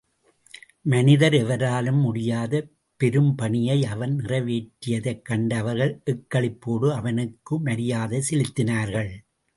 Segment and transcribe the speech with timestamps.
[0.83, 2.63] மனிதர் எவராலும் முடியாத
[3.03, 9.11] பெரும்பணியை அவன் நிறைவேற்றியதைக் கண்ட அவர்கள், எக்களிப்போடு அவனுக்கு மரியாதை செலுத்தினார்கள்.